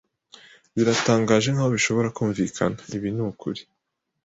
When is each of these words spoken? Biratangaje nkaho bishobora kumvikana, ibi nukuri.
Biratangaje 0.75 1.47
nkaho 1.53 1.69
bishobora 1.75 2.13
kumvikana, 2.17 2.77
ibi 2.97 3.09
nukuri. 3.15 3.61